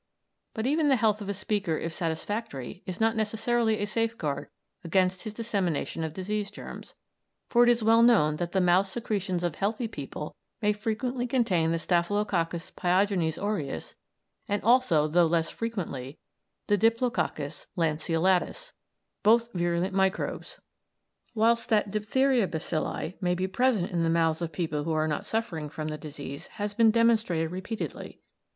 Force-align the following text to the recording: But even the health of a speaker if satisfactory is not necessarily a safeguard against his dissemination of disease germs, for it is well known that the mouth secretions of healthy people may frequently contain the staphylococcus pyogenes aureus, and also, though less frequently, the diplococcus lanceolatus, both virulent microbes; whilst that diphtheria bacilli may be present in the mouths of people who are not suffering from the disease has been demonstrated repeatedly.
But 0.55 0.65
even 0.65 0.89
the 0.89 0.95
health 0.95 1.21
of 1.21 1.29
a 1.29 1.33
speaker 1.35 1.77
if 1.77 1.93
satisfactory 1.93 2.81
is 2.87 2.99
not 2.99 3.15
necessarily 3.15 3.77
a 3.79 3.85
safeguard 3.85 4.47
against 4.83 5.21
his 5.25 5.33
dissemination 5.35 6.03
of 6.03 6.11
disease 6.15 6.49
germs, 6.49 6.95
for 7.49 7.61
it 7.61 7.69
is 7.69 7.83
well 7.83 8.01
known 8.01 8.37
that 8.37 8.51
the 8.51 8.61
mouth 8.61 8.87
secretions 8.87 9.43
of 9.43 9.53
healthy 9.57 9.87
people 9.87 10.35
may 10.59 10.73
frequently 10.73 11.27
contain 11.27 11.71
the 11.71 11.77
staphylococcus 11.77 12.71
pyogenes 12.71 13.37
aureus, 13.37 13.95
and 14.47 14.63
also, 14.63 15.07
though 15.07 15.27
less 15.27 15.51
frequently, 15.51 16.17
the 16.65 16.77
diplococcus 16.79 17.67
lanceolatus, 17.75 18.71
both 19.21 19.53
virulent 19.53 19.93
microbes; 19.93 20.59
whilst 21.35 21.69
that 21.69 21.91
diphtheria 21.91 22.47
bacilli 22.47 23.13
may 23.21 23.35
be 23.35 23.45
present 23.47 23.91
in 23.91 24.01
the 24.01 24.09
mouths 24.09 24.41
of 24.41 24.51
people 24.51 24.83
who 24.83 24.93
are 24.93 25.07
not 25.07 25.27
suffering 25.27 25.69
from 25.69 25.89
the 25.89 25.95
disease 25.99 26.47
has 26.53 26.73
been 26.73 26.89
demonstrated 26.89 27.51
repeatedly. 27.51 28.19